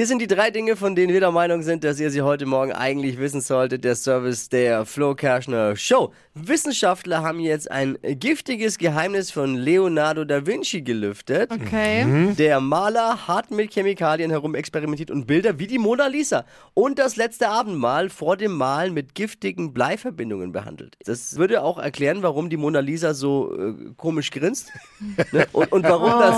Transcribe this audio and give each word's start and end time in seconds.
Hier 0.00 0.06
sind 0.06 0.22
die 0.22 0.26
drei 0.26 0.50
Dinge, 0.50 0.76
von 0.76 0.94
denen 0.96 1.12
wir 1.12 1.20
der 1.20 1.30
Meinung 1.30 1.60
sind, 1.60 1.84
dass 1.84 2.00
ihr 2.00 2.10
sie 2.10 2.22
heute 2.22 2.46
Morgen 2.46 2.72
eigentlich 2.72 3.18
wissen 3.18 3.42
solltet. 3.42 3.84
Der 3.84 3.94
Service 3.94 4.48
der 4.48 4.86
Flo 4.86 5.14
Kerschner 5.14 5.76
Show. 5.76 6.14
Wissenschaftler 6.32 7.22
haben 7.22 7.38
jetzt 7.38 7.70
ein 7.70 7.98
giftiges 8.02 8.78
Geheimnis 8.78 9.30
von 9.30 9.56
Leonardo 9.56 10.24
da 10.24 10.46
Vinci 10.46 10.80
gelüftet. 10.80 11.50
Okay. 11.52 12.32
Der 12.38 12.60
Maler 12.60 13.28
hat 13.28 13.50
mit 13.50 13.74
Chemikalien 13.74 14.30
herumexperimentiert 14.30 15.10
und 15.10 15.26
Bilder 15.26 15.58
wie 15.58 15.66
die 15.66 15.78
Mona 15.78 16.06
Lisa 16.06 16.46
und 16.72 16.98
das 16.98 17.16
letzte 17.16 17.50
Abendmahl 17.50 18.08
vor 18.08 18.38
dem 18.38 18.52
Malen 18.52 18.94
mit 18.94 19.14
giftigen 19.14 19.74
Bleiverbindungen 19.74 20.50
behandelt. 20.50 20.96
Das 21.04 21.36
würde 21.36 21.62
auch 21.62 21.76
erklären, 21.76 22.22
warum 22.22 22.48
die 22.48 22.56
Mona 22.56 22.80
Lisa 22.80 23.12
so 23.12 23.54
äh, 23.54 23.74
komisch 23.98 24.30
grinst 24.30 24.72
ne? 25.32 25.46
und, 25.52 25.70
und 25.70 25.82
warum, 25.82 26.18
das, 26.18 26.36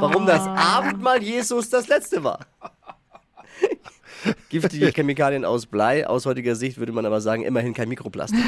warum 0.00 0.26
das 0.26 0.40
Abendmahl 0.40 1.22
Jesus 1.22 1.70
das 1.70 1.86
letzte 1.86 2.24
war. 2.24 2.40
Giftige 4.60 4.86
Chemikalien 4.94 5.44
aus 5.44 5.66
Blei. 5.66 6.06
Aus 6.06 6.26
heutiger 6.26 6.54
Sicht 6.54 6.78
würde 6.78 6.92
man 6.92 7.04
aber 7.06 7.20
sagen, 7.20 7.42
immerhin 7.42 7.74
kein 7.74 7.88
Mikroplastik. 7.88 8.38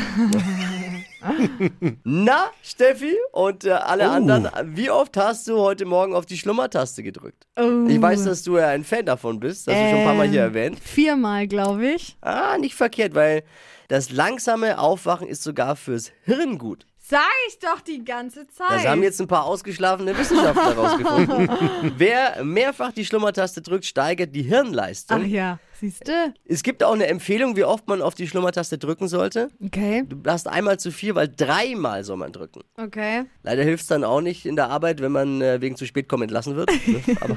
Na, 2.04 2.50
Steffi 2.62 3.16
und 3.32 3.64
äh, 3.64 3.72
alle 3.72 4.08
anderen, 4.08 4.48
wie 4.76 4.90
oft 4.90 5.16
hast 5.16 5.48
du 5.48 5.58
heute 5.58 5.84
Morgen 5.84 6.14
auf 6.14 6.26
die 6.26 6.38
Schlummertaste 6.38 7.02
gedrückt? 7.02 7.46
Oh. 7.58 7.86
Ich 7.88 8.00
weiß, 8.00 8.24
dass 8.24 8.44
du 8.44 8.56
ja 8.58 8.68
ein 8.68 8.84
Fan 8.84 9.04
davon 9.04 9.40
bist. 9.40 9.66
Das 9.66 9.74
hast 9.74 9.82
du 9.82 9.88
schon 9.90 9.98
ein 9.98 10.04
paar 10.04 10.14
Mal 10.14 10.28
hier 10.28 10.42
Ähm, 10.42 10.46
erwähnt. 10.48 10.78
Viermal, 10.78 11.48
glaube 11.48 11.86
ich. 11.88 12.16
Ah, 12.20 12.56
nicht 12.58 12.76
verkehrt, 12.76 13.14
weil 13.14 13.42
das 13.88 14.10
langsame 14.10 14.78
Aufwachen 14.78 15.26
ist 15.26 15.42
sogar 15.42 15.74
fürs 15.74 16.12
Hirn 16.24 16.58
gut. 16.58 16.86
Sag 17.08 17.20
ich 17.48 17.60
doch 17.60 17.80
die 17.82 18.04
ganze 18.04 18.48
Zeit. 18.48 18.70
Das 18.70 18.86
haben 18.86 19.02
jetzt 19.02 19.20
ein 19.20 19.28
paar 19.28 19.44
ausgeschlafene 19.44 20.16
Wissenschaftler 20.18 20.74
herausgefunden. 20.74 21.92
Wer 21.96 22.42
mehrfach 22.42 22.90
die 22.90 23.04
Schlummertaste 23.04 23.62
drückt, 23.62 23.84
steigert 23.84 24.34
die 24.34 24.42
Hirnleistung. 24.42 25.22
Ach 25.22 25.26
ja, 25.26 25.60
siehst 25.80 26.08
du? 26.08 26.34
Es 26.44 26.64
gibt 26.64 26.82
auch 26.82 26.94
eine 26.94 27.06
Empfehlung, 27.06 27.54
wie 27.54 27.62
oft 27.62 27.86
man 27.86 28.02
auf 28.02 28.16
die 28.16 28.26
Schlummertaste 28.26 28.76
drücken 28.78 29.06
sollte. 29.06 29.50
Okay, 29.64 30.04
Du 30.08 30.20
hast 30.28 30.48
einmal 30.48 30.80
zu 30.80 30.90
viel, 30.90 31.14
weil 31.14 31.28
dreimal 31.28 32.02
soll 32.02 32.16
man 32.16 32.32
drücken. 32.32 32.62
okay. 32.76 33.26
Leider 33.44 33.62
hilft 33.62 33.82
es 33.82 33.88
dann 33.88 34.02
auch 34.02 34.20
nicht 34.20 34.44
in 34.44 34.56
der 34.56 34.70
Arbeit, 34.70 35.00
wenn 35.00 35.12
man 35.12 35.40
äh, 35.40 35.60
wegen 35.60 35.76
zu 35.76 35.86
spät 35.86 36.08
kommen 36.08 36.24
entlassen 36.24 36.56
wird. 36.56 36.70
Ne? 36.88 37.02
Aber 37.20 37.36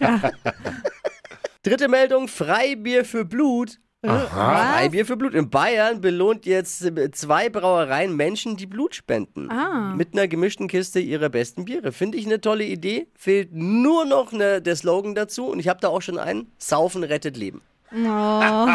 Dritte 1.62 1.88
Meldung: 1.88 2.26
Freibier 2.26 3.04
für 3.04 3.24
Blut. 3.24 3.78
Freibier 4.02 5.04
für 5.04 5.16
Blut. 5.16 5.34
In 5.34 5.50
Bayern 5.50 6.00
belohnt 6.00 6.46
jetzt 6.46 6.82
äh, 6.84 7.10
zwei 7.10 7.50
Brauereien 7.50 8.16
Menschen, 8.16 8.56
die 8.56 8.66
Blut 8.66 8.94
spenden. 8.94 9.50
Ah. 9.50 9.94
Mit 9.94 10.14
einer 10.14 10.26
gemischten 10.26 10.68
Kiste 10.68 11.00
ihrer 11.00 11.28
besten 11.28 11.66
Biere. 11.66 11.92
Finde 11.92 12.16
ich 12.16 12.24
eine 12.24 12.40
tolle 12.40 12.64
Idee. 12.64 13.08
Fehlt 13.14 13.52
nur 13.52 14.06
noch 14.06 14.32
ne, 14.32 14.62
der 14.62 14.76
Slogan 14.76 15.14
dazu. 15.14 15.46
Und 15.46 15.58
ich 15.58 15.68
habe 15.68 15.80
da 15.80 15.88
auch 15.88 16.00
schon 16.00 16.18
einen. 16.18 16.50
Saufen 16.56 17.04
rettet 17.04 17.36
Leben. 17.36 17.60
Oh. 17.92 17.96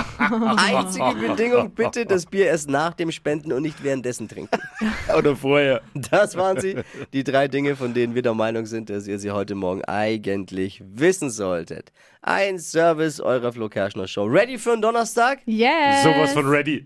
Einzige 0.57 1.15
Bedingung, 1.27 1.71
bitte 1.71 2.05
das 2.05 2.25
Bier 2.25 2.47
erst 2.47 2.69
nach 2.69 2.93
dem 2.93 3.11
Spenden 3.11 3.53
und 3.53 3.61
nicht 3.61 3.83
währenddessen 3.83 4.27
trinken. 4.27 4.59
Oder 5.17 5.35
vorher. 5.35 5.81
Das 5.93 6.35
waren 6.35 6.59
sie, 6.59 6.75
die 7.13 7.23
drei 7.23 7.47
Dinge, 7.47 7.75
von 7.75 7.93
denen 7.93 8.13
wir 8.13 8.21
der 8.21 8.33
Meinung 8.33 8.65
sind, 8.65 8.89
dass 8.89 9.07
ihr 9.07 9.19
sie 9.19 9.31
heute 9.31 9.55
Morgen 9.55 9.83
eigentlich 9.85 10.83
wissen 10.85 11.29
solltet. 11.29 11.91
Ein 12.21 12.59
Service 12.59 13.21
eurer 13.21 13.53
Flo 13.53 13.69
Kerschner 13.69 14.07
Show. 14.07 14.25
Ready 14.25 14.57
für 14.57 14.73
einen 14.73 14.81
Donnerstag? 14.81 15.39
Yes. 15.45 16.03
Sowas 16.03 16.33
von 16.33 16.47
ready. 16.47 16.85